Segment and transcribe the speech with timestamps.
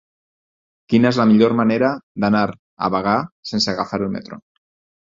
[0.93, 1.93] Quina és la millor manera
[2.25, 2.43] d'anar
[2.89, 3.17] a Bagà
[3.55, 4.45] sense agafar el metro?